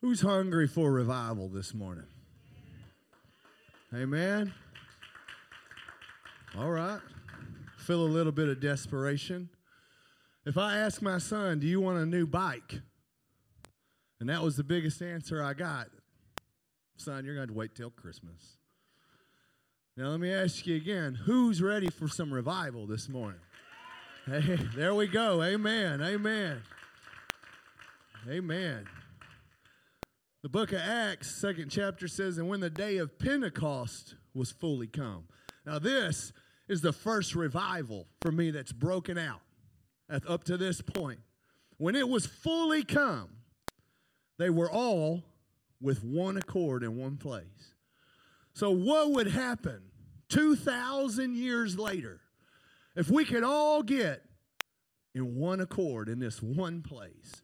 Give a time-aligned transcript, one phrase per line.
[0.00, 2.06] Who's hungry for revival this morning?
[3.92, 4.54] Amen.
[6.56, 7.00] All right.
[7.78, 9.48] Feel a little bit of desperation.
[10.46, 12.80] If I ask my son, Do you want a new bike?
[14.20, 15.88] And that was the biggest answer I got.
[16.96, 18.56] Son, you're going to wait till Christmas.
[19.96, 23.40] Now, let me ask you again who's ready for some revival this morning?
[24.26, 25.42] Hey, there we go.
[25.42, 26.02] Amen.
[26.02, 26.62] Amen.
[28.28, 28.86] Amen.
[30.42, 34.86] The book of Acts, second chapter says, And when the day of Pentecost was fully
[34.86, 35.24] come.
[35.66, 36.32] Now, this
[36.68, 39.40] is the first revival for me that's broken out
[40.28, 41.18] up to this point.
[41.76, 43.30] When it was fully come,
[44.38, 45.24] they were all
[45.80, 47.74] with one accord in one place.
[48.52, 49.82] So, what would happen
[50.28, 52.20] 2,000 years later
[52.94, 54.22] if we could all get
[55.14, 57.42] in one accord in this one place?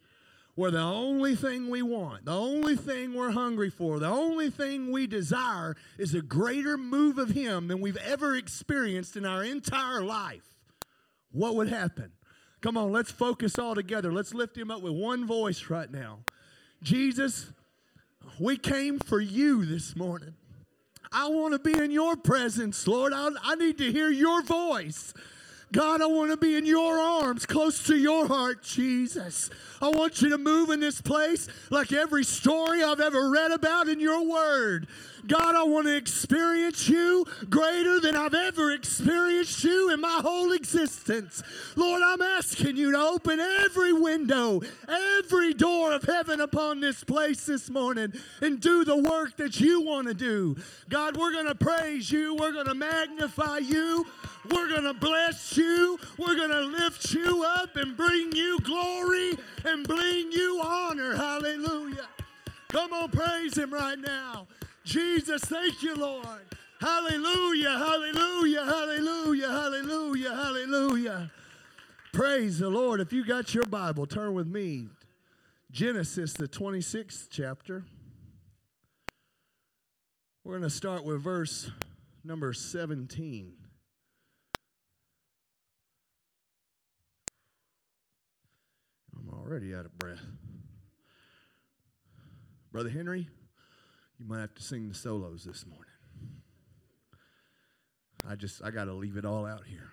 [0.54, 4.92] Where the only thing we want, the only thing we're hungry for, the only thing
[4.92, 10.02] we desire is a greater move of Him than we've ever experienced in our entire
[10.02, 10.54] life,
[11.32, 12.12] what would happen?
[12.60, 14.12] Come on, let's focus all together.
[14.12, 16.20] Let's lift Him up with one voice right now.
[16.82, 17.50] Jesus,
[18.38, 20.34] we came for you this morning.
[21.10, 23.12] I want to be in your presence, Lord.
[23.12, 25.14] I, I need to hear your voice.
[25.74, 29.50] God, I want to be in your arms, close to your heart, Jesus.
[29.82, 33.88] I want you to move in this place like every story I've ever read about
[33.88, 34.86] in your word.
[35.26, 40.52] God, I want to experience you greater than I've ever experienced you in my whole
[40.52, 41.42] existence.
[41.76, 47.46] Lord, I'm asking you to open every window, every door of heaven upon this place
[47.46, 50.56] this morning and do the work that you want to do.
[50.88, 52.34] God, we're going to praise you.
[52.34, 54.06] We're going to magnify you.
[54.50, 55.98] We're going to bless you.
[56.18, 61.16] We're going to lift you up and bring you glory and bring you honor.
[61.16, 62.08] Hallelujah.
[62.68, 64.48] Come on, praise him right now.
[64.84, 66.26] Jesus, thank you, Lord.
[66.80, 71.30] Hallelujah, hallelujah, hallelujah, hallelujah, hallelujah.
[72.12, 73.00] Praise the Lord.
[73.00, 74.88] If you got your Bible, turn with me.
[75.70, 77.84] Genesis, the 26th chapter.
[80.44, 81.70] We're going to start with verse
[82.22, 83.54] number 17.
[89.16, 90.20] I'm already out of breath.
[92.70, 93.28] Brother Henry,
[94.24, 95.84] you might have to sing the solos this morning.
[98.26, 99.90] I just, I got to leave it all out here.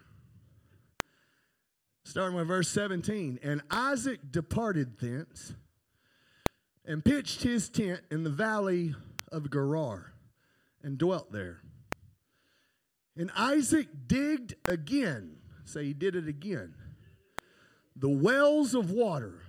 [2.06, 3.40] Starting with verse 17.
[3.44, 5.54] And Isaac departed thence
[6.86, 8.96] and pitched his tent in the valley
[9.34, 10.14] of Gerar
[10.82, 11.60] and dwelt there.
[13.18, 16.74] And Isaac digged again, say he did it again,
[17.98, 19.42] the wells of water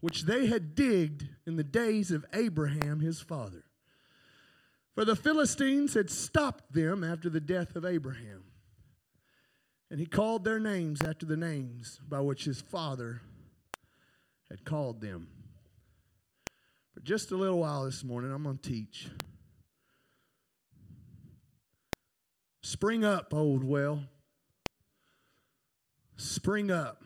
[0.00, 3.64] which they had digged in the days of Abraham his father.
[4.98, 8.42] For the Philistines had stopped them after the death of Abraham.
[9.92, 13.20] And he called their names after the names by which his father
[14.50, 15.28] had called them.
[16.94, 19.06] For just a little while this morning, I'm going to teach.
[22.64, 24.02] Spring up, old well.
[26.16, 27.04] Spring up.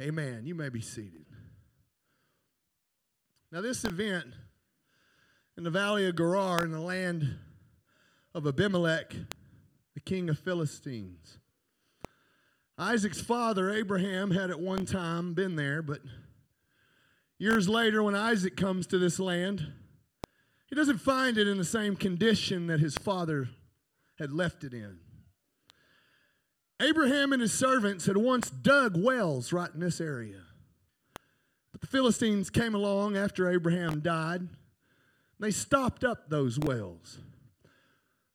[0.00, 0.46] Amen.
[0.46, 1.26] You may be seated.
[3.50, 4.34] Now, this event
[5.58, 7.36] in the valley of Gerar in the land
[8.32, 9.12] of Abimelech,
[9.92, 11.38] the king of Philistines.
[12.78, 15.98] Isaac's father, Abraham, had at one time been there, but
[17.40, 19.72] years later, when Isaac comes to this land,
[20.68, 23.48] he doesn't find it in the same condition that his father
[24.16, 25.00] had left it in.
[26.80, 30.42] Abraham and his servants had once dug wells right in this area.
[31.72, 34.46] But the Philistines came along after Abraham died
[35.40, 37.18] they stopped up those wells,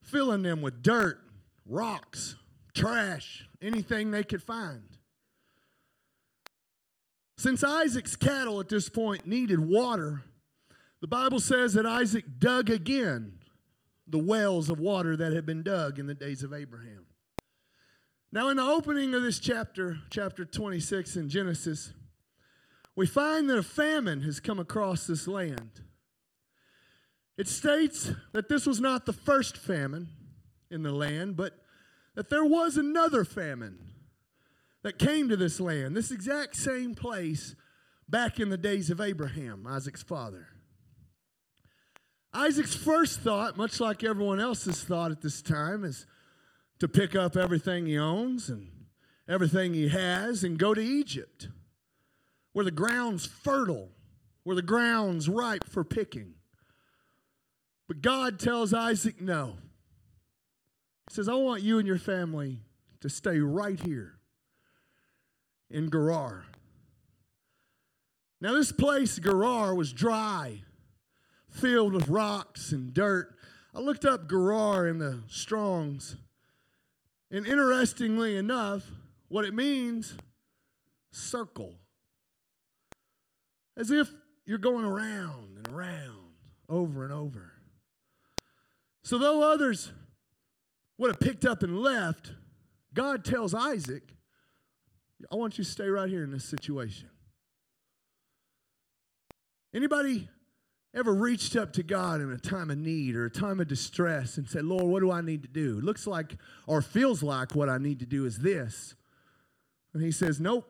[0.02, 1.20] filling them with dirt,
[1.66, 2.36] rocks,
[2.74, 4.84] trash, anything they could find.
[7.38, 10.24] Since Isaac's cattle at this point needed water,
[11.02, 13.40] the Bible says that Isaac dug again
[14.08, 17.06] the wells of water that had been dug in the days of Abraham.
[18.32, 21.94] Now, in the opening of this chapter, chapter 26 in Genesis,
[22.96, 25.82] we find that a famine has come across this land.
[27.38, 30.10] It states that this was not the first famine
[30.70, 31.54] in the land, but
[32.16, 33.80] that there was another famine
[34.84, 37.56] that came to this land, this exact same place
[38.08, 40.48] back in the days of Abraham, Isaac's father.
[42.34, 46.06] Isaac's first thought, much like everyone else's thought at this time, is
[46.80, 48.70] to pick up everything he owns and
[49.28, 51.48] everything he has and go to Egypt,
[52.52, 53.90] where the ground's fertile,
[54.44, 56.34] where the ground's ripe for picking.
[57.94, 59.54] But God tells Isaac no.
[61.08, 62.62] He says, I want you and your family
[63.02, 64.16] to stay right here
[65.70, 66.48] in Gerar.
[68.42, 70.64] Now, this place, Gerar, was dry,
[71.52, 73.36] filled with rocks and dirt.
[73.76, 76.16] I looked up Gerar in the Strongs,
[77.30, 78.90] and interestingly enough,
[79.28, 80.18] what it means
[81.12, 81.76] circle.
[83.78, 84.12] As if
[84.48, 86.34] you're going around and around,
[86.68, 87.52] over and over.
[89.04, 89.92] So, though others
[90.98, 92.32] would have picked up and left,
[92.94, 94.04] God tells Isaac,
[95.32, 97.10] I want you to stay right here in this situation.
[99.74, 100.30] Anybody
[100.96, 104.38] ever reached up to God in a time of need or a time of distress
[104.38, 105.80] and said, Lord, what do I need to do?
[105.80, 106.36] It Looks like
[106.68, 108.96] or feels like what I need to do is this.
[109.94, 110.70] And he says, Nope.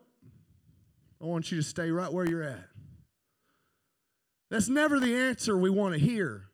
[1.22, 2.64] I want you to stay right where you're at.
[4.50, 6.48] That's never the answer we want to hear.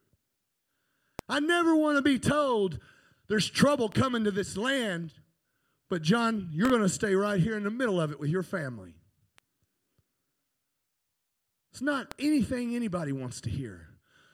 [1.30, 2.80] I never want to be told
[3.28, 5.12] there's trouble coming to this land,
[5.88, 8.42] but John, you're going to stay right here in the middle of it with your
[8.42, 8.96] family.
[11.70, 13.86] It's not anything anybody wants to hear.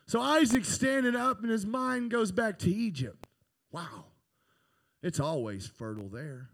[0.06, 3.26] So Isaac's standing up and his mind goes back to Egypt.
[3.70, 4.06] Wow,
[5.02, 6.48] it's always fertile there.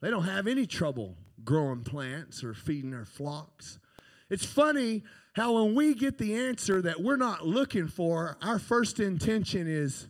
[0.00, 3.78] They don't have any trouble growing plants or feeding their flocks.
[4.30, 5.02] It's funny
[5.32, 10.08] how when we get the answer that we're not looking for, our first intention is,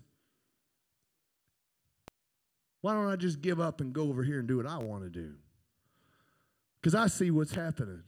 [2.80, 5.04] why don't I just give up and go over here and do what I want
[5.04, 5.34] to do?
[6.80, 8.02] Because I see what's happening.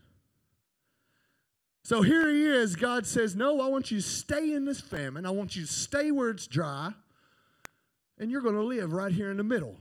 [1.84, 2.74] So here he is.
[2.74, 5.26] God says, No, I want you to stay in this famine.
[5.26, 6.92] I want you to stay where it's dry.
[8.18, 9.76] And you're going to live right here in the middle,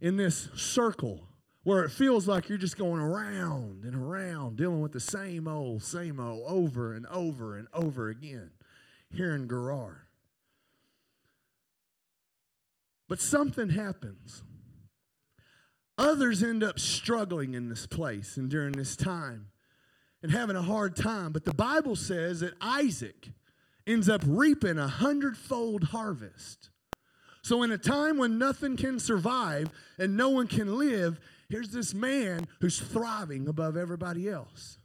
[0.00, 1.27] in this circle
[1.68, 5.82] where it feels like you're just going around and around, dealing with the same old,
[5.82, 8.50] same old, over and over and over again
[9.10, 10.06] here in Gerar.
[13.06, 14.42] But something happens.
[15.98, 19.48] Others end up struggling in this place and during this time
[20.22, 21.32] and having a hard time.
[21.32, 23.28] But the Bible says that Isaac
[23.86, 26.70] ends up reaping a hundredfold harvest.
[27.42, 29.68] So, in a time when nothing can survive
[29.98, 34.78] and no one can live, here's this man who's thriving above everybody else.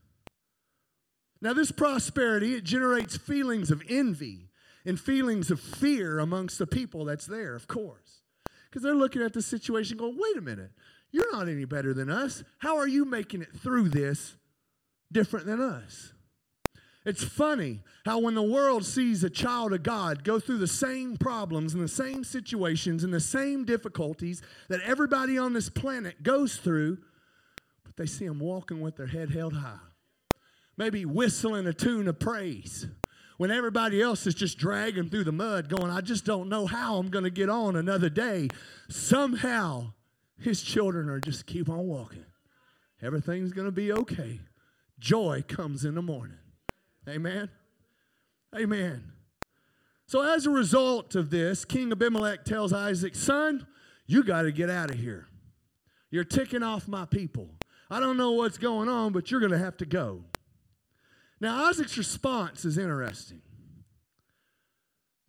[1.41, 4.49] Now, this prosperity, it generates feelings of envy
[4.85, 8.21] and feelings of fear amongst the people that's there, of course.
[8.69, 10.71] Because they're looking at the situation going, wait a minute,
[11.11, 12.43] you're not any better than us.
[12.59, 14.35] How are you making it through this
[15.13, 16.11] different than us.
[17.05, 21.17] It's funny how when the world sees a child of God go through the same
[21.17, 26.55] problems and the same situations and the same difficulties that everybody on this planet goes
[26.55, 26.97] through,
[27.83, 29.79] but they see them walking with their head held high.
[30.77, 32.87] Maybe whistling a tune of praise
[33.37, 36.97] when everybody else is just dragging through the mud, going, I just don't know how
[36.97, 38.47] I'm going to get on another day.
[38.89, 39.93] Somehow,
[40.39, 42.25] his children are just keep on walking.
[43.01, 44.39] Everything's going to be okay
[45.03, 46.37] joy comes in the morning.
[47.07, 47.49] Amen.
[48.55, 49.11] Amen.
[50.05, 53.65] So, as a result of this, King Abimelech tells Isaac, Son,
[54.05, 55.27] you got to get out of here.
[56.11, 57.49] You're ticking off my people.
[57.89, 60.23] I don't know what's going on, but you're going to have to go.
[61.39, 63.41] Now, Isaac's response is interesting.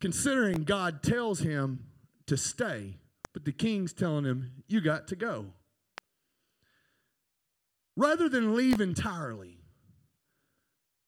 [0.00, 1.86] Considering God tells him
[2.26, 2.98] to stay,
[3.32, 5.46] but the king's telling him, You got to go.
[7.96, 9.63] Rather than leave entirely,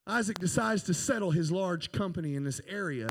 [0.07, 3.09] Isaac decides to settle his large company in this area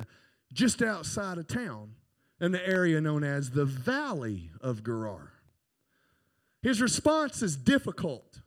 [0.54, 1.96] just outside of town,
[2.40, 5.34] in the area known as the Valley of Gerar.
[6.62, 8.42] His response is difficult.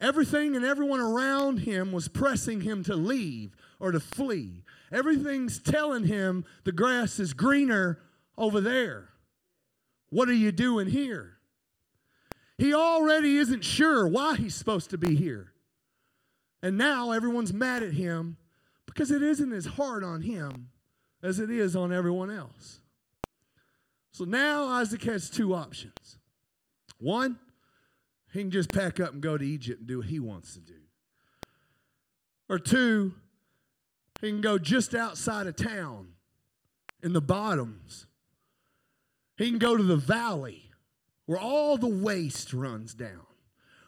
[0.00, 4.64] Everything and everyone around him was pressing him to leave or to flee.
[4.90, 8.00] Everything's telling him the grass is greener
[8.36, 9.10] over there.
[10.10, 11.38] What are you doing here?
[12.58, 15.53] He already isn't sure why he's supposed to be here.
[16.64, 18.38] And now everyone's mad at him
[18.86, 20.70] because it isn't as hard on him
[21.22, 22.80] as it is on everyone else.
[24.12, 26.16] So now Isaac has two options.
[26.98, 27.38] One,
[28.32, 30.60] he can just pack up and go to Egypt and do what he wants to
[30.60, 30.80] do.
[32.48, 33.12] Or two,
[34.22, 36.14] he can go just outside of town
[37.02, 38.06] in the bottoms.
[39.36, 40.70] He can go to the valley
[41.26, 43.26] where all the waste runs down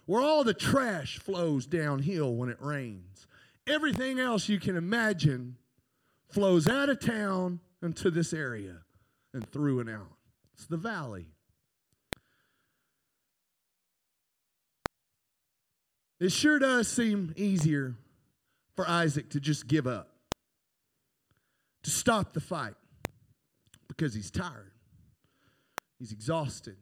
[0.07, 3.27] where all the trash flows downhill when it rains.
[3.67, 5.57] Everything else you can imagine
[6.31, 8.79] flows out of town into this area
[9.35, 10.17] and through and out.
[10.55, 11.27] It's the valley.
[16.19, 17.95] It sure does seem easier
[18.75, 20.09] for Isaac to just give up,
[21.83, 22.75] to stop the fight,
[23.89, 24.73] because he's tired,
[25.99, 26.77] he's exhausted.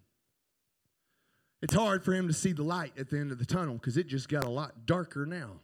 [1.64, 3.96] It's hard for him to see the light at the end of the tunnel because
[3.96, 5.60] it just got a lot darker now.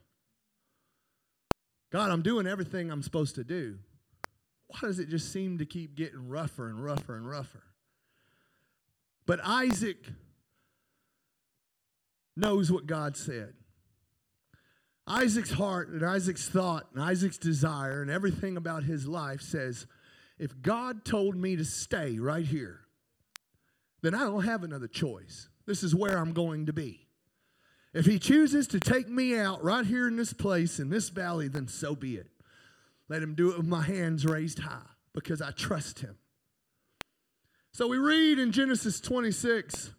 [1.92, 3.76] God, I'm doing everything I'm supposed to do.
[4.68, 7.64] Why does it just seem to keep getting rougher and rougher and rougher?
[9.26, 9.98] But Isaac
[12.34, 13.52] knows what God said.
[15.06, 19.86] Isaac's heart and Isaac's thought and Isaac's desire and everything about his life says
[20.38, 22.80] if God told me to stay right here,
[24.00, 25.49] then I don't have another choice.
[25.70, 27.06] This is where I'm going to be.
[27.94, 31.46] If he chooses to take me out right here in this place, in this valley,
[31.46, 32.26] then so be it.
[33.08, 36.16] Let him do it with my hands raised high because I trust him.
[37.70, 39.92] So we read in Genesis 26,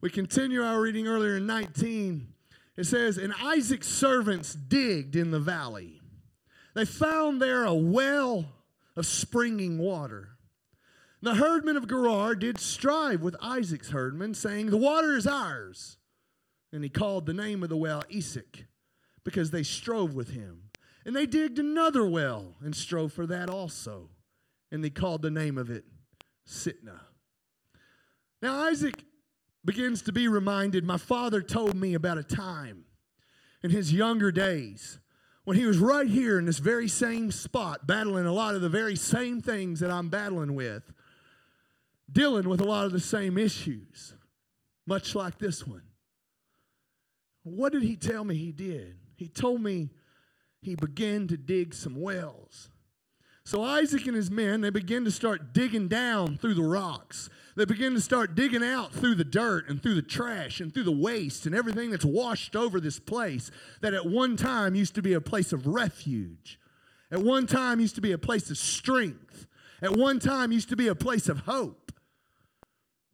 [0.00, 2.28] we continue our reading earlier in 19.
[2.76, 6.00] It says, And Isaac's servants digged in the valley.
[6.74, 8.44] They found there a well
[8.94, 10.35] of springing water.
[11.26, 15.96] The herdmen of Gerar did strive with Isaac's herdmen, saying, The water is ours.
[16.72, 18.66] And he called the name of the well Esek,
[19.24, 20.70] because they strove with him.
[21.04, 24.10] And they digged another well and strove for that also.
[24.70, 25.84] And they called the name of it
[26.46, 27.00] Sitnah.
[28.40, 29.02] Now Isaac
[29.64, 32.84] begins to be reminded my father told me about a time
[33.64, 35.00] in his younger days
[35.42, 38.68] when he was right here in this very same spot, battling a lot of the
[38.68, 40.92] very same things that I'm battling with,
[42.10, 44.14] dealing with a lot of the same issues,
[44.86, 45.82] much like this one.
[47.42, 48.96] What did he tell me he did?
[49.16, 49.90] He told me
[50.60, 52.70] he began to dig some wells.
[53.44, 57.30] So Isaac and his men, they begin to start digging down through the rocks.
[57.54, 60.82] They begin to start digging out through the dirt and through the trash and through
[60.82, 65.02] the waste and everything that's washed over this place that at one time used to
[65.02, 66.58] be a place of refuge.
[67.12, 69.46] At one time used to be a place of strength.
[69.80, 71.85] At one time used to be a place of hope.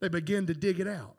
[0.02, 1.14] They begin to dig it out.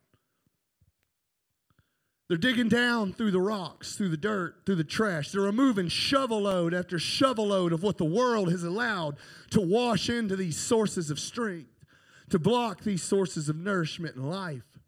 [2.27, 5.31] They're digging down through the rocks, through the dirt, through the trash.
[5.31, 9.15] They're removing shovel load after shovel load of what the world has allowed
[9.51, 11.85] to wash into these sources of strength,
[12.29, 14.79] to block these sources of nourishment and life.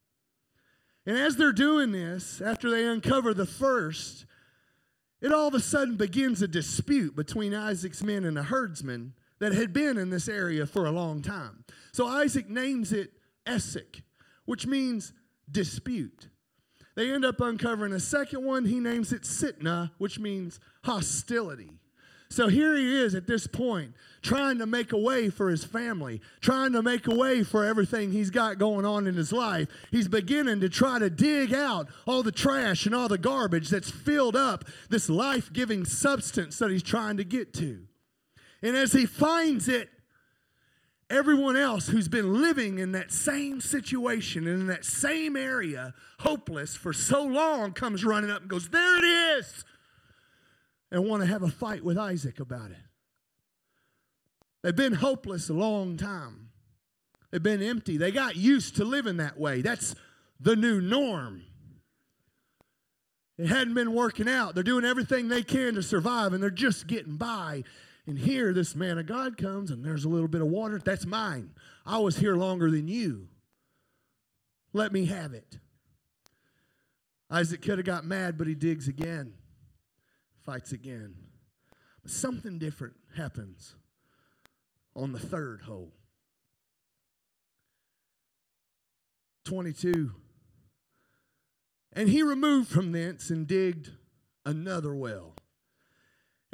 [1.06, 4.26] And as they're doing this, after they uncover the first,
[5.22, 9.54] it all of a sudden begins a dispute between Isaac's men and the herdsmen that
[9.54, 11.64] had been in this area for a long time.
[11.94, 13.14] So Isaac names it
[13.46, 14.04] Esek,
[14.46, 15.14] which means
[15.50, 16.30] dispute.
[16.96, 18.66] They end up uncovering a second one.
[18.66, 21.72] He names it Sitnah, which means hostility.
[22.30, 26.22] So here he is at this point, trying to make a way for his family,
[26.42, 29.68] trying to make a way for everything he's got going on in his life.
[29.92, 33.92] He's beginning to try to dig out all the trash and all the garbage that's
[33.92, 37.86] filled up this life giving substance that he's trying to get to.
[38.62, 39.90] And as he finds it,
[41.10, 46.76] Everyone else who's been living in that same situation and in that same area, hopeless
[46.76, 49.64] for so long, comes running up and goes, There it is!
[50.92, 52.78] And want to have a fight with Isaac about it.
[54.64, 56.50] They've been hopeless a long time.
[57.30, 57.98] They've been empty.
[57.98, 59.62] They got used to living that way.
[59.62, 59.94] That's
[60.40, 61.44] the new norm.
[63.38, 64.56] It hadn't been working out.
[64.56, 67.64] They're doing everything they can to survive and they're just getting by.
[68.08, 70.78] And here, this man of God comes, and there's a little bit of water.
[70.78, 71.52] That's mine.
[71.86, 73.30] I was here longer than you.
[74.74, 75.60] Let me have it.
[77.32, 79.34] Isaac could have got mad, but he digs again,
[80.46, 81.16] fights again.
[82.04, 83.76] But something different happens
[84.96, 85.92] on the third hole.
[89.46, 90.12] 22.
[91.94, 93.92] And he removed from thence and digged
[94.46, 95.35] another well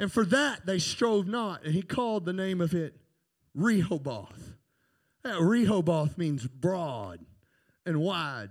[0.02, 1.62] and for that they strove not.
[1.62, 2.96] And he called the name of it
[3.54, 4.54] Rehoboth.
[5.22, 7.20] That Rehoboth means broad
[7.86, 8.50] and wide.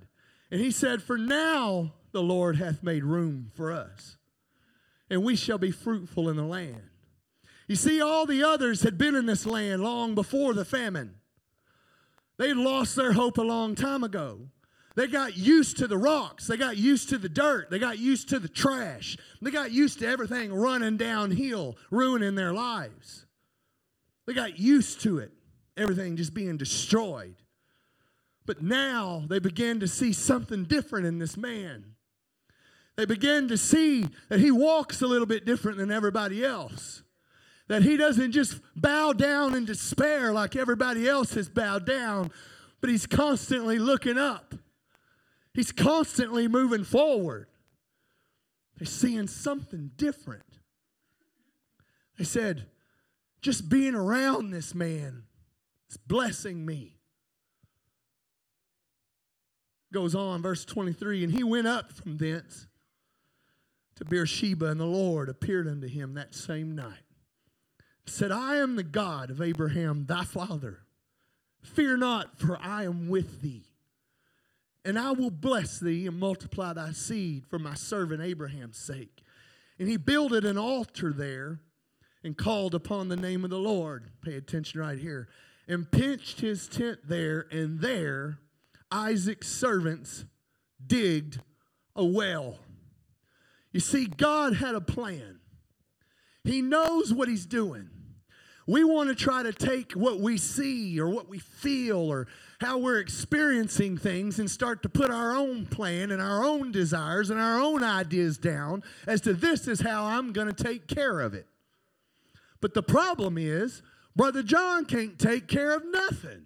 [0.49, 4.15] And he said, For now the Lord hath made room for us,
[5.09, 6.83] and we shall be fruitful in the land.
[7.67, 11.15] You see, all the others had been in this land long before the famine.
[12.37, 14.47] They'd lost their hope a long time ago.
[14.95, 16.47] They got used to the rocks.
[16.47, 17.69] They got used to the dirt.
[17.69, 19.17] They got used to the trash.
[19.41, 23.25] They got used to everything running downhill, ruining their lives.
[24.25, 25.31] They got used to it,
[25.77, 27.35] everything just being destroyed.
[28.45, 31.95] But now they begin to see something different in this man.
[32.97, 37.03] They begin to see that he walks a little bit different than everybody else.
[37.67, 42.31] That he doesn't just bow down in despair like everybody else has bowed down,
[42.81, 44.53] but he's constantly looking up.
[45.53, 47.47] He's constantly moving forward.
[48.77, 50.43] They're seeing something different.
[52.17, 52.67] They said,
[53.41, 55.23] just being around this man
[55.89, 56.97] is blessing me.
[59.91, 62.67] Goes on, verse 23 And he went up from thence
[63.95, 67.03] to Beersheba, and the Lord appeared unto him that same night.
[68.05, 70.79] Said, I am the God of Abraham, thy father.
[71.61, 73.70] Fear not, for I am with thee.
[74.83, 79.21] And I will bless thee and multiply thy seed for my servant Abraham's sake.
[79.77, 81.59] And he builded an altar there
[82.23, 84.09] and called upon the name of the Lord.
[84.23, 85.27] Pay attention right here.
[85.67, 88.39] And pitched his tent there, and there
[88.91, 90.25] Isaac's servants
[90.85, 91.39] digged
[91.95, 92.59] a well.
[93.71, 95.39] You see, God had a plan.
[96.43, 97.89] He knows what He's doing.
[98.71, 102.27] We want to try to take what we see or what we feel or
[102.61, 107.29] how we're experiencing things and start to put our own plan and our own desires
[107.29, 111.19] and our own ideas down as to this is how I'm going to take care
[111.19, 111.47] of it.
[112.61, 113.81] But the problem is,
[114.15, 116.43] Brother John can't take care of nothing.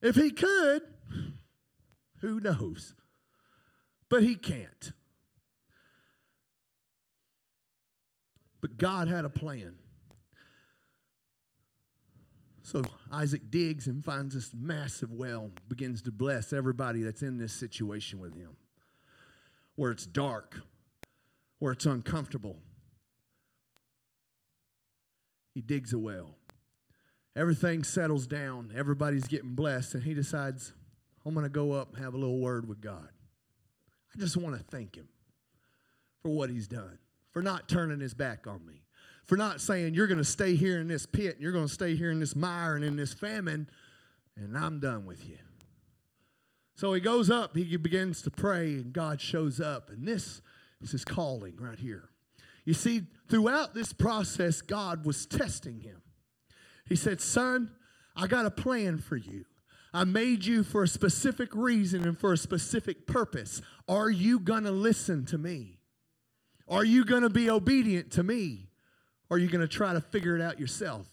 [0.00, 0.82] If he could,
[2.22, 2.94] who knows?
[4.08, 4.92] But he can't.
[8.62, 9.74] But God had a plan.
[12.62, 17.52] So Isaac digs and finds this massive well, begins to bless everybody that's in this
[17.52, 18.56] situation with him.
[19.74, 20.60] Where it's dark,
[21.58, 22.56] where it's uncomfortable.
[25.54, 26.36] He digs a well.
[27.34, 30.72] Everything settles down, everybody's getting blessed, and he decides,
[31.26, 33.08] I'm going to go up and have a little word with God.
[34.14, 35.08] I just want to thank him
[36.22, 36.98] for what he's done,
[37.32, 38.82] for not turning his back on me,
[39.24, 41.72] for not saying, You're going to stay here in this pit, and you're going to
[41.72, 43.68] stay here in this mire and in this famine,
[44.36, 45.38] and I'm done with you.
[46.74, 49.90] So he goes up, he begins to pray, and God shows up.
[49.90, 50.40] And this
[50.80, 52.08] is his calling right here.
[52.64, 56.02] You see, throughout this process, God was testing him.
[56.88, 57.70] He said, Son,
[58.16, 59.44] I got a plan for you.
[59.94, 63.60] I made you for a specific reason and for a specific purpose.
[63.88, 65.78] Are you going to listen to me?
[66.68, 68.68] Are you going to be obedient to me?
[69.28, 71.06] Or are you going to try to figure it out yourself?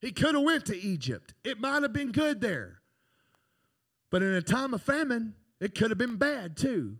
[0.00, 1.34] He could have went to Egypt.
[1.44, 2.80] It might have been good there.
[4.10, 6.98] But in a time of famine, it could have been bad too.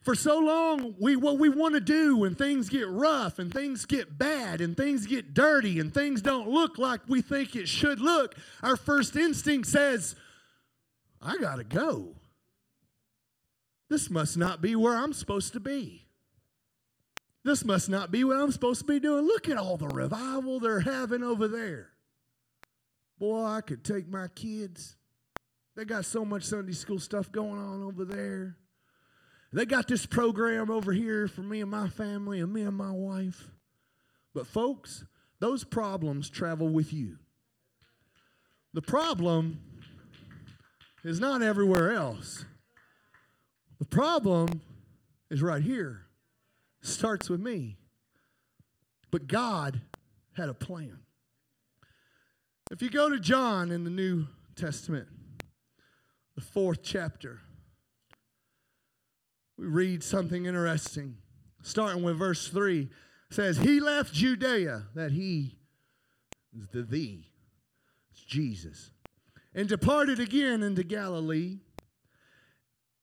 [0.00, 3.84] For so long, we, what we want to do when things get rough and things
[3.84, 8.00] get bad and things get dirty and things don't look like we think it should
[8.00, 10.16] look, our first instinct says,
[11.20, 12.16] I got to go.
[13.90, 16.06] This must not be where I'm supposed to be.
[17.42, 19.24] This must not be what I'm supposed to be doing.
[19.24, 21.90] Look at all the revival they're having over there.
[23.18, 24.96] Boy, I could take my kids.
[25.76, 28.56] They got so much Sunday school stuff going on over there.
[29.52, 32.92] They got this program over here for me and my family and me and my
[32.92, 33.50] wife.
[34.34, 35.04] But, folks,
[35.40, 37.16] those problems travel with you.
[38.74, 39.60] The problem
[41.02, 42.44] is not everywhere else.
[43.78, 44.60] The problem
[45.30, 46.06] is right here.
[46.82, 47.76] Starts with me.
[49.10, 49.82] But God
[50.32, 50.98] had a plan.
[52.70, 55.08] If you go to John in the New Testament,
[56.36, 57.40] the fourth chapter,
[59.58, 61.16] we read something interesting.
[61.62, 62.88] Starting with verse 3
[63.30, 65.56] says, He left Judea, that he
[66.56, 67.26] is the thee,
[68.12, 68.90] it's Jesus,
[69.54, 71.58] and departed again into Galilee.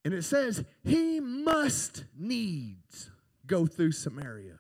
[0.06, 3.12] And it says, He must needs
[3.48, 4.60] go through Samaria.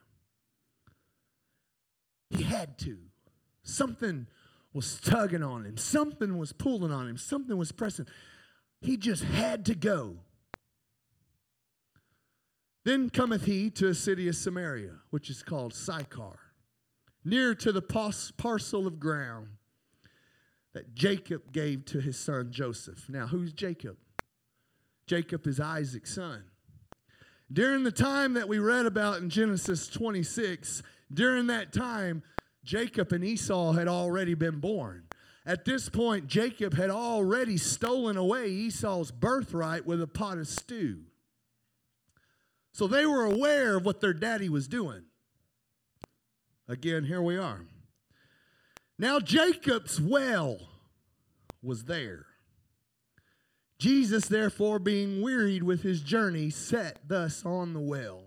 [2.30, 2.98] He had to.
[3.64, 4.28] Something
[4.74, 8.06] was tugging on him, something was pulling on him, something was pressing.
[8.82, 10.18] He just had to go.
[12.84, 16.40] Then cometh he to a city of Samaria, which is called Sychar,
[17.26, 19.48] near to the parcel of ground
[20.74, 23.10] that Jacob gave to his son Joseph.
[23.10, 23.98] Now, who's Jacob?
[25.08, 26.44] Jacob is Isaac's son.
[27.52, 30.84] During the time that we read about in Genesis 26,
[31.14, 32.24] during that time,
[32.64, 35.04] Jacob and Esau had already been born.
[35.46, 41.04] At this point, Jacob had already stolen away Esau's birthright with a pot of stew.
[42.74, 45.04] So they were aware of what their daddy was doing.
[46.68, 47.62] Again, here we are.
[49.00, 50.60] Now, Jacob's well
[51.64, 52.27] was there.
[53.80, 58.24] Jesus, therefore, being wearied with his journey, sat thus on the well.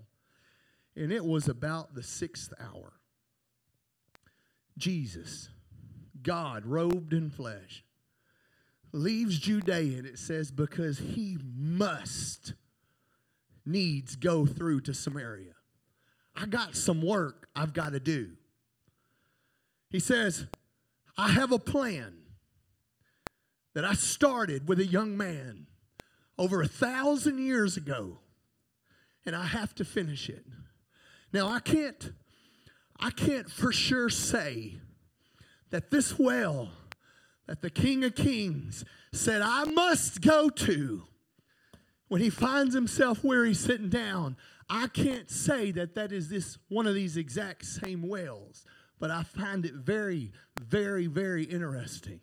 [0.94, 2.92] And it was about the sixth hour.
[4.78, 5.48] Jesus,
[6.22, 7.84] God robed in flesh,
[8.92, 12.54] leaves Judea, and it says, because he must
[13.66, 15.54] needs go through to Samaria.
[16.34, 18.30] I got some work I've got to do.
[19.90, 20.46] He says,
[21.18, 22.14] I have a plan
[23.74, 25.66] that I started with a young man
[26.38, 28.18] over a thousand years ago,
[29.24, 30.44] and I have to finish it.
[31.32, 32.12] Now I can't,
[32.98, 34.78] I can't for sure say
[35.70, 36.70] that this well
[37.46, 41.02] that the King of Kings said I must go to
[42.10, 44.36] when he finds himself where he's sitting down,
[44.68, 48.64] I can't say that that is this one of these exact same wells,
[48.98, 52.20] but I find it very, very, very interesting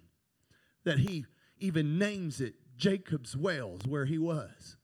[0.83, 1.25] that he
[1.59, 4.77] even names it Jacob's Wells, where he was.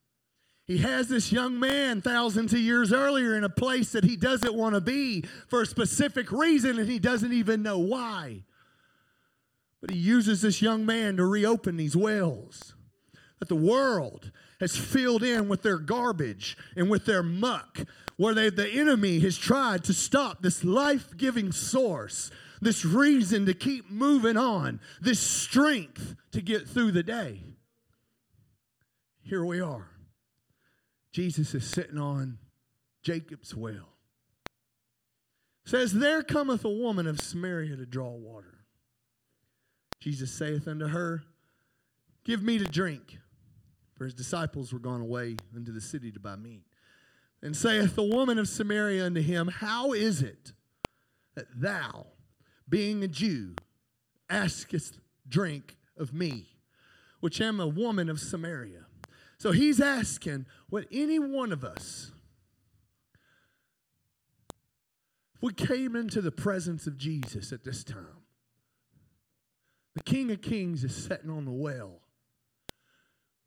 [0.65, 4.53] He has this young man thousands of years earlier in a place that he doesn't
[4.53, 8.43] want to be for a specific reason and he doesn't even know why.
[9.81, 12.75] But he uses this young man to reopen these wells
[13.39, 14.31] that the world
[14.61, 17.79] has filled in with their garbage and with their muck,
[18.15, 22.31] where they, the enemy has tried to stop this life giving source,
[22.63, 27.41] this reason to keep moving on, this strength to get through the day.
[29.21, 29.89] Here we are.
[31.11, 32.39] Jesus is sitting on
[33.03, 33.89] Jacob's well.
[35.65, 38.65] Says, There cometh a woman of Samaria to draw water.
[39.99, 41.23] Jesus saith unto her,
[42.25, 43.19] Give me to drink.
[43.95, 46.63] For his disciples were gone away into the city to buy meat.
[47.41, 50.53] And saith the woman of Samaria unto him, How is it
[51.35, 52.07] that thou,
[52.67, 53.55] being a Jew,
[54.29, 56.47] askest drink of me,
[57.19, 58.85] which am a woman of Samaria?
[59.37, 62.11] So he's asking what any one of us,
[65.35, 68.23] if we came into the presence of Jesus at this time,
[69.95, 72.03] the King of Kings is sitting on the well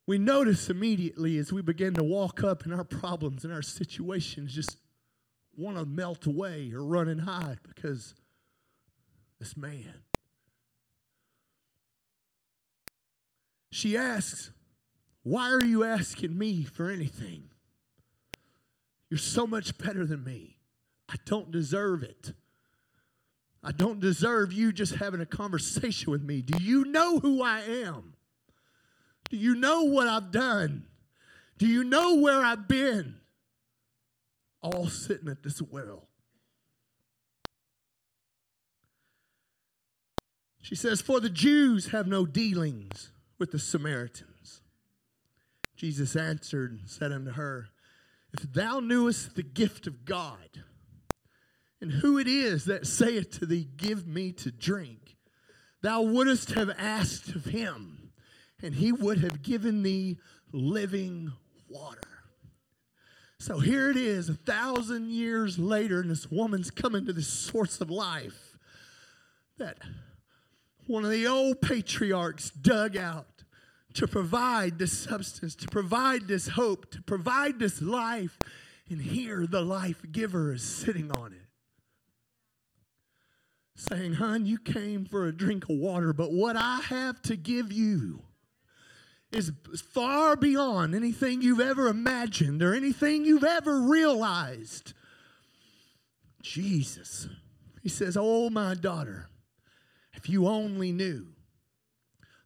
[0.07, 4.55] we notice immediately as we begin to walk up and our problems and our situations
[4.55, 4.79] just
[5.57, 8.15] want to melt away or run and hide because
[9.39, 10.03] this man.
[13.71, 14.51] She asks,
[15.23, 17.51] Why are you asking me for anything?
[19.11, 20.57] You're so much better than me.
[21.09, 22.33] I don't deserve it.
[23.63, 26.41] I don't deserve you just having a conversation with me.
[26.43, 28.15] Do you know who I am?
[29.29, 30.85] Do you know what I've done?
[31.59, 33.17] Do you know where I've been?
[34.63, 36.09] All sitting at this well.
[40.67, 44.63] She says, For the Jews have no dealings with the Samaritans.
[45.77, 47.69] Jesus answered and said unto her,
[48.33, 50.65] If thou knewest the gift of God,
[51.81, 55.15] and who it is that saith to thee, Give me to drink,
[55.83, 58.11] thou wouldst have asked of him
[58.61, 60.19] and he would have given thee
[60.51, 61.31] living
[61.69, 62.01] water.
[63.39, 67.81] So here it is, a thousand years later, and this woman's coming to this source
[67.81, 68.59] of life
[69.59, 69.79] that
[70.87, 73.45] one of the old patriarchs dug out
[73.95, 78.39] to provide this substance, to provide this hope, to provide this life.
[78.89, 81.41] And here the life giver is sitting on it.
[83.75, 87.73] Saying, Hon, you came for a drink of water, but what I have to give
[87.73, 88.23] you
[89.33, 89.53] is
[89.93, 94.93] far beyond anything you've ever imagined or anything you've ever realized.
[96.43, 97.29] Jesus.
[97.83, 99.29] He says, Oh, my daughter,
[100.17, 101.29] if you only knew.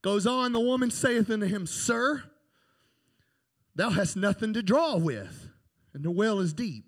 [0.02, 2.24] Goes on, the woman saith unto him, Sir,
[3.74, 5.50] thou hast nothing to draw with,
[5.94, 6.84] and the well is deep.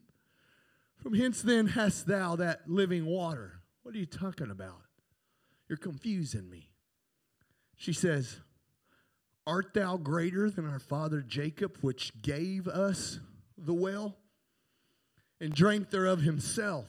[0.97, 3.61] From hence then hast thou that living water.
[3.83, 4.83] What are you talking about?
[5.69, 6.71] You're confusing me.
[7.77, 8.39] She says,
[9.47, 13.19] Art thou greater than our father Jacob, which gave us
[13.59, 14.17] the well
[15.41, 16.89] and drank thereof himself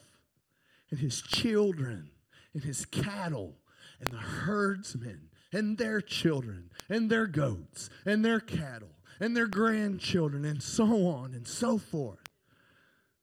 [0.91, 2.11] and his children
[2.53, 3.55] and his cattle
[4.03, 10.43] and the herdsmen and their children and their goats and their cattle and their grandchildren
[10.43, 12.19] and so on and so forth?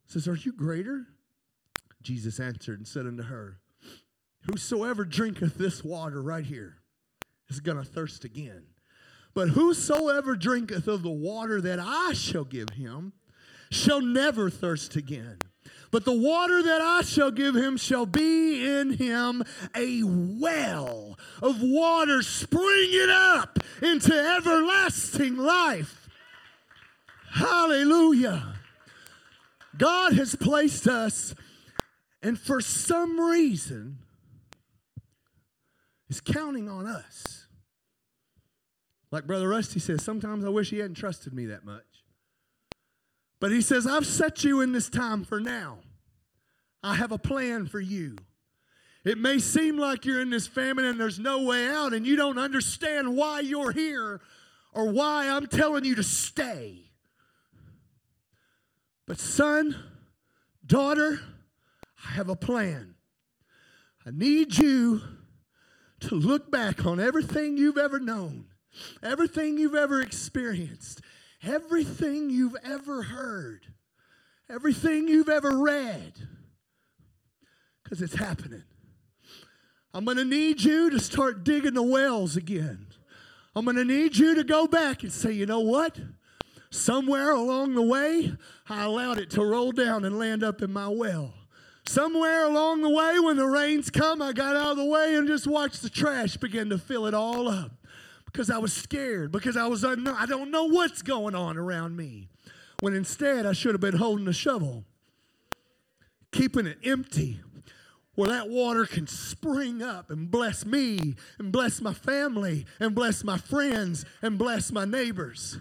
[0.06, 1.06] Says, Are you greater?
[2.02, 3.58] Jesus answered and said unto her,
[4.50, 6.78] Whosoever drinketh this water right here
[7.48, 8.64] is going to thirst again.
[9.34, 13.12] But whosoever drinketh of the water that I shall give him
[13.70, 15.38] shall never thirst again.
[15.90, 19.42] But the water that I shall give him shall be in him
[19.74, 26.08] a well of water springing up into everlasting life.
[27.32, 28.54] Hallelujah.
[29.76, 31.34] God has placed us,
[32.22, 33.98] and for some reason,
[36.08, 37.40] is counting on us
[39.10, 41.82] like Brother Rusty says, sometimes I wish he hadn't trusted me that much.
[43.40, 45.78] But he says, I've set you in this time for now.
[46.82, 48.16] I have a plan for you.
[49.04, 52.16] It may seem like you're in this famine and there's no way out, and you
[52.16, 54.20] don't understand why you're here
[54.74, 56.90] or why I'm telling you to stay.
[59.06, 59.74] But, son,
[60.66, 61.20] daughter,
[62.06, 62.94] I have a plan.
[64.06, 65.00] I need you
[66.00, 68.46] to look back on everything you've ever known,
[69.02, 71.00] everything you've ever experienced,
[71.42, 73.66] everything you've ever heard,
[74.48, 76.12] everything you've ever read,
[77.82, 78.62] because it's happening.
[79.92, 82.86] I'm going to need you to start digging the wells again.
[83.56, 85.98] I'm going to need you to go back and say, you know what?
[86.70, 88.32] Somewhere along the way,
[88.68, 91.34] I allowed it to roll down and land up in my well.
[91.88, 95.26] Somewhere along the way, when the rains come, I got out of the way and
[95.26, 97.79] just watched the trash begin to fill it all up
[98.32, 100.16] because I was scared, because I was unknown.
[100.18, 102.28] I don't know what's going on around me.
[102.80, 104.84] When instead, I should have been holding a shovel,
[106.32, 107.40] keeping it empty
[108.14, 113.24] where that water can spring up and bless me and bless my family and bless
[113.24, 115.58] my friends and bless my neighbors.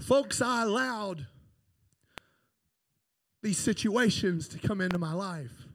[0.00, 1.26] Folks, I allowed
[3.42, 5.66] these situations to come into my life.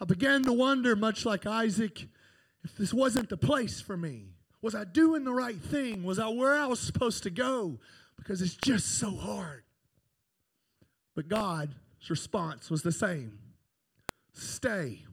[0.00, 2.08] I began to wonder, much like Isaac,
[2.64, 4.34] if this wasn't the place for me.
[4.62, 6.02] Was I doing the right thing?
[6.02, 7.78] Was I where I was supposed to go?
[8.16, 9.62] Because it's just so hard.
[11.14, 11.74] But God's
[12.08, 13.38] response was the same
[14.32, 15.04] stay.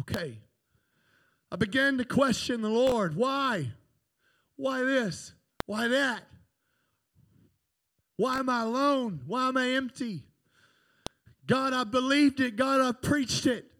[0.00, 0.38] Okay.
[1.50, 3.14] I began to question the Lord.
[3.14, 3.72] Why?
[4.56, 5.32] Why this?
[5.66, 6.22] Why that?
[8.16, 9.22] Why am I alone?
[9.26, 10.22] Why am I empty?
[11.46, 12.56] God, I believed it.
[12.56, 13.71] God, I preached it.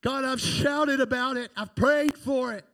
[0.00, 1.50] God, I've shouted about it.
[1.56, 2.64] I've prayed for it.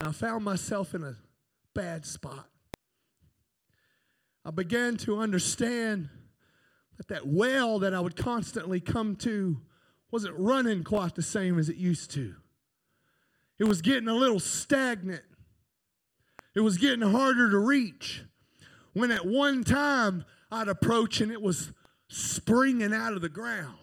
[0.00, 1.16] I found myself in a
[1.72, 2.48] bad spot.
[4.44, 6.10] I began to understand
[6.98, 9.60] that that well that I would constantly come to
[10.10, 12.34] wasn't running quite the same as it used to.
[13.58, 15.24] It was getting a little stagnant.
[16.54, 18.22] It was getting harder to reach.
[18.92, 21.72] When at one time I'd approach and it was
[22.14, 23.76] springing out of the ground.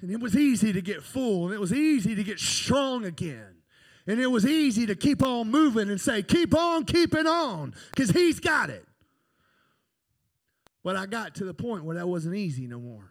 [0.00, 3.56] And it was easy to get full and it was easy to get strong again.
[4.06, 8.10] And it was easy to keep on moving and say, keep on keeping on because
[8.10, 8.84] he's got it.
[10.82, 13.10] But I got to the point where that wasn't easy no more.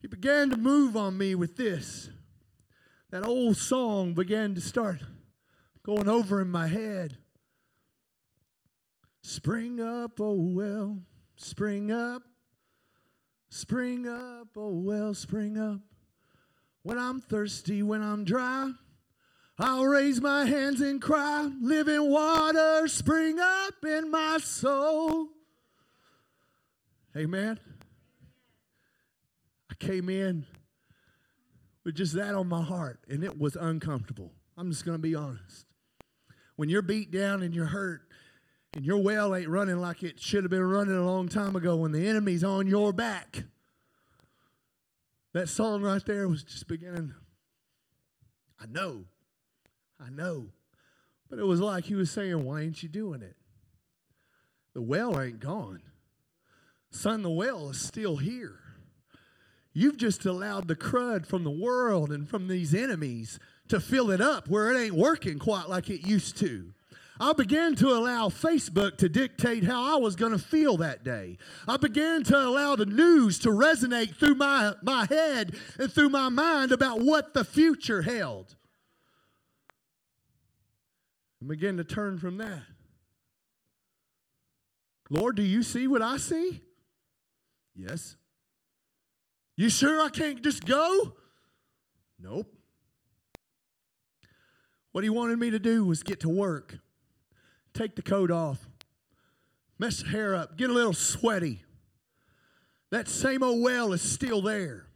[0.00, 2.08] He began to move on me with this.
[3.10, 5.00] That old song began to start
[5.82, 7.18] going over in my head.
[9.22, 11.00] Spring up, oh well,
[11.38, 12.22] spring up,
[13.48, 15.80] spring up, oh well, spring up.
[16.82, 18.72] When I'm thirsty, when I'm dry,
[19.58, 25.28] I'll raise my hands and cry, living water spring up in my soul.
[27.16, 27.58] Amen.
[29.70, 30.44] I came in
[31.84, 34.32] with just that on my heart, and it was uncomfortable.
[34.56, 35.66] I'm just going to be honest.
[36.56, 38.02] When you're beat down and you're hurt,
[38.74, 41.76] and your well ain't running like it should have been running a long time ago
[41.76, 43.44] when the enemy's on your back,
[45.32, 47.14] that song right there was just beginning.
[48.60, 49.04] I know
[50.00, 50.48] I know.
[51.28, 53.36] But it was like he was saying, Why ain't you doing it?
[54.74, 55.82] The well ain't gone.
[56.90, 58.60] Son, the well is still here.
[59.74, 64.20] You've just allowed the crud from the world and from these enemies to fill it
[64.20, 66.72] up where it ain't working quite like it used to.
[67.20, 71.38] I began to allow Facebook to dictate how I was going to feel that day.
[71.66, 76.28] I began to allow the news to resonate through my, my head and through my
[76.28, 78.54] mind about what the future held
[81.40, 82.62] and began to turn from that.
[85.10, 86.60] Lord, do you see what I see?
[87.74, 88.16] Yes.
[89.56, 91.14] You sure I can't just go?
[92.20, 92.52] Nope.
[94.92, 96.78] What he wanted me to do was get to work,
[97.78, 98.68] take the coat off,
[99.78, 101.62] mess the hair up, get a little sweaty.
[102.90, 104.86] That same old well is still there.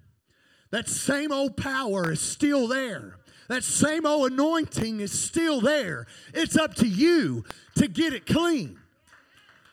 [0.71, 3.19] That same old power is still there.
[3.49, 6.07] That same old anointing is still there.
[6.33, 7.45] It's up to you
[7.77, 8.79] to get it clean.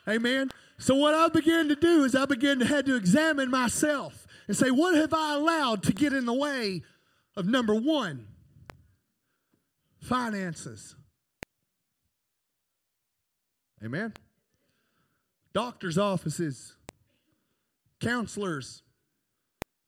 [0.07, 0.49] Amen.
[0.77, 4.55] So what I began to do is I began to had to examine myself and
[4.55, 6.83] say, what have I allowed to get in the way
[7.35, 8.27] of number one,
[10.01, 10.95] finances.
[13.83, 14.13] Amen.
[15.53, 16.75] Doctors' offices,
[17.99, 18.83] counselors,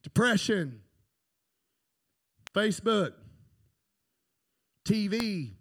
[0.03, 0.81] depression,
[2.53, 3.13] Facebook,
[4.85, 5.51] TV,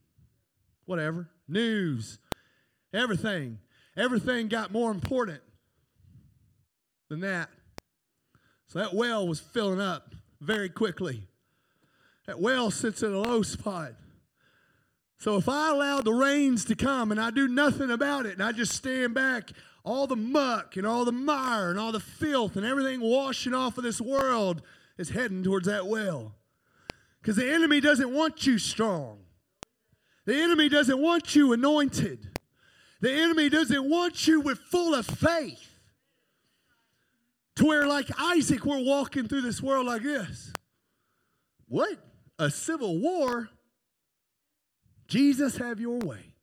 [0.86, 2.18] whatever, news,
[2.92, 3.58] Everything.
[3.96, 5.40] Everything got more important
[7.08, 7.48] than that.
[8.66, 11.28] So that well was filling up very quickly.
[12.26, 13.92] That well sits in a low spot.
[15.20, 18.42] So if I allow the rains to come and I do nothing about it and
[18.42, 19.50] I just stand back,
[19.84, 23.76] all the muck and all the mire and all the filth and everything washing off
[23.76, 24.62] of this world
[24.96, 26.36] is heading towards that well.
[27.20, 29.18] Because the enemy doesn't want you strong.
[30.24, 32.26] The enemy doesn't want you anointed.
[33.02, 35.68] The enemy doesn't want you with full of faith.
[37.56, 40.50] To where, like Isaac, we're walking through this world like this.
[41.68, 41.98] What?
[42.38, 43.50] A civil war?
[45.10, 46.34] Jesus, have your way.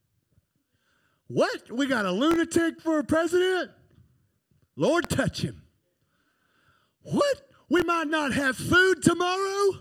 [1.27, 1.71] What?
[1.71, 3.71] We got a lunatic for a president?
[4.75, 5.63] Lord, touch him.
[7.01, 7.49] What?
[7.69, 9.71] We might not have food tomorrow?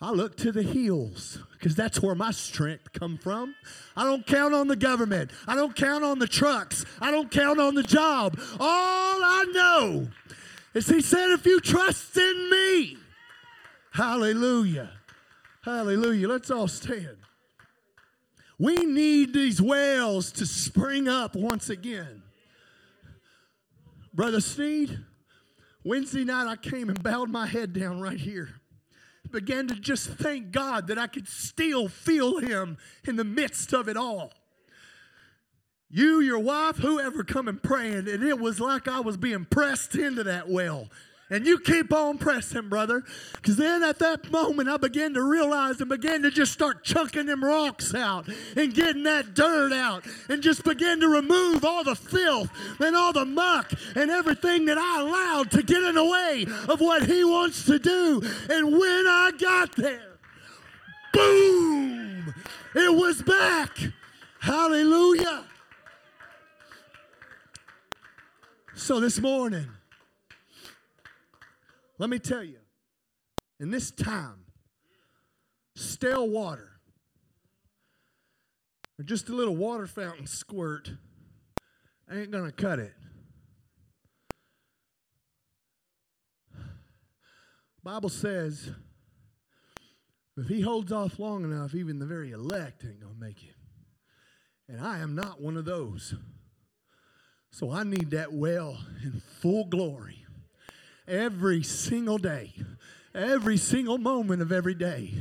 [0.00, 3.54] I look to the hills because that's where my strength come from.
[3.96, 5.30] I don't count on the government.
[5.46, 6.84] I don't count on the trucks.
[7.00, 8.38] I don't count on the job.
[8.58, 10.08] All I know
[10.74, 12.96] is he said, if you trust in me,
[13.92, 14.90] hallelujah,
[15.62, 16.28] hallelujah.
[16.28, 17.21] Let's all stand.
[18.62, 22.22] We need these wells to spring up once again.
[24.14, 25.00] Brother Sneed,
[25.82, 28.60] Wednesday night I came and bowed my head down right here
[29.32, 33.88] began to just thank God that I could still feel Him in the midst of
[33.88, 34.32] it all.
[35.90, 39.94] You, your wife, whoever come and praying, and it was like I was being pressed
[39.94, 40.88] into that well.
[41.32, 43.02] And you keep on pressing, brother.
[43.32, 47.24] Because then at that moment, I began to realize and began to just start chunking
[47.24, 51.94] them rocks out and getting that dirt out and just begin to remove all the
[51.94, 56.44] filth and all the muck and everything that I allowed to get in the way
[56.68, 58.20] of what He wants to do.
[58.50, 60.18] And when I got there,
[61.14, 62.34] boom,
[62.74, 63.78] it was back.
[64.40, 65.44] Hallelujah.
[68.74, 69.68] So this morning,
[72.02, 72.58] let me tell you,
[73.60, 74.46] in this time,
[75.76, 76.68] stale water
[78.98, 80.90] or just a little water fountain squirt
[82.10, 82.92] ain't going to cut it.
[87.84, 88.72] Bible says
[90.36, 93.54] if he holds off long enough, even the very elect ain't going to make it.
[94.68, 96.16] And I am not one of those.
[97.52, 100.21] So I need that well in full glory
[101.12, 102.52] every single day,
[103.14, 105.12] every single moment of every day.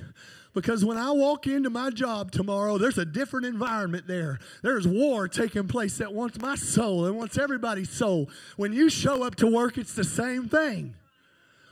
[0.54, 4.40] Because when I walk into my job tomorrow, there's a different environment there.
[4.64, 8.30] There's war taking place that wants my soul and wants everybody's soul.
[8.58, 10.96] When you show up to work, it's the same thing.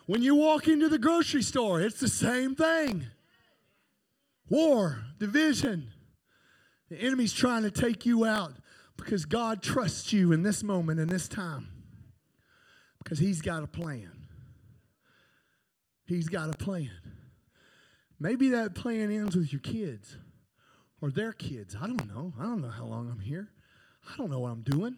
[0.05, 3.07] When you walk into the grocery store, it's the same thing.
[4.49, 5.91] War, division.
[6.89, 8.53] The enemy's trying to take you out
[8.97, 11.78] because God trusts you in this moment, in this time.
[13.09, 14.11] Because He's got a plan.
[16.05, 16.91] He's got a plan.
[18.19, 20.17] Maybe that plan ends with your kids
[21.01, 21.75] or their kids.
[21.75, 22.33] I don't know.
[22.39, 23.49] I don't know how long I'm here.
[24.07, 24.95] I don't know what I'm doing.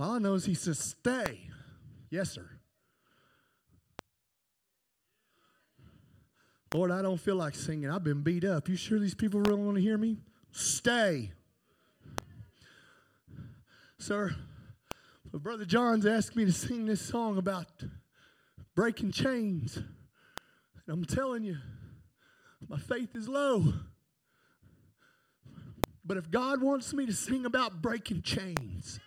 [0.00, 1.42] All I know is He says, Stay.
[2.10, 2.50] Yes, sir.
[6.74, 7.88] Lord, I don't feel like singing.
[7.88, 8.68] I've been beat up.
[8.68, 10.16] You sure these people really want to hear me?
[10.50, 11.30] Stay.
[13.98, 14.34] Sir,
[15.32, 17.66] but Brother John's asked me to sing this song about
[18.74, 19.76] breaking chains.
[19.76, 19.86] And
[20.88, 21.56] I'm telling you,
[22.68, 23.72] my faith is low.
[26.04, 28.98] But if God wants me to sing about breaking chains,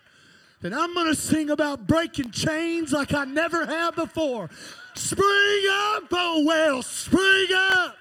[0.62, 4.48] then I'm going to sing about breaking chains like I never have before.
[4.94, 7.96] Spring up, oh well, spring up.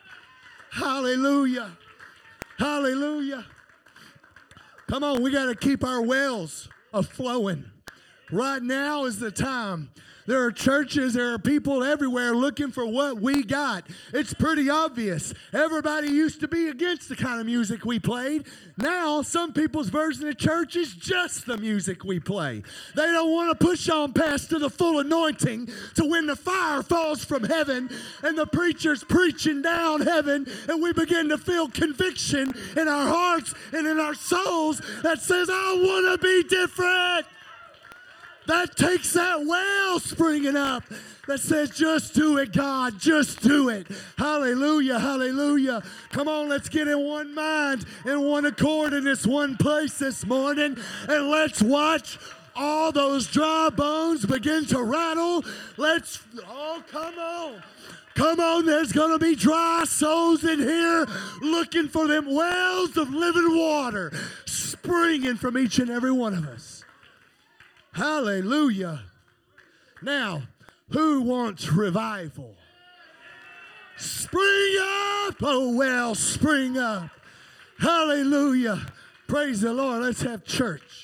[0.72, 1.78] Hallelujah.
[2.58, 3.46] Hallelujah.
[4.88, 7.66] Come on, we got to keep our wells a flowing.
[8.32, 9.90] Right now is the time.
[10.26, 13.86] There are churches, there are people everywhere looking for what we got.
[14.13, 15.34] It's pretty obvious.
[15.52, 18.46] Everybody used to be against the kind of music we played.
[18.78, 22.63] Now, some people's version of church is just the music we play.
[22.96, 26.82] They don't want to push on past to the full anointing to when the fire
[26.84, 27.90] falls from heaven
[28.24, 33.54] and the preacher's preaching down heaven and we begin to feel conviction in our hearts
[33.74, 37.26] and in our souls that says, I want to be different.
[38.48, 40.83] That takes that well springing up
[41.27, 43.87] that says, just do it, God, just do it.
[44.17, 45.81] Hallelujah, hallelujah.
[46.12, 50.25] Come on, let's get in one mind, in one accord in this one place this
[50.25, 50.77] morning,
[51.08, 52.19] and let's watch
[52.56, 55.44] all those dry bones begin to rattle.
[55.77, 57.63] Let's, oh, come on.
[58.15, 61.08] Come on, there's going to be dry souls in here
[61.41, 64.12] looking for them wells of living water
[64.46, 66.73] springing from each and every one of us.
[67.94, 69.02] Hallelujah.
[70.02, 70.44] Now,
[70.89, 72.56] who wants revival?
[73.98, 77.10] Spring up, oh well, spring up.
[77.79, 78.85] Hallelujah.
[79.27, 80.04] Praise the Lord.
[80.04, 81.02] Let's have church.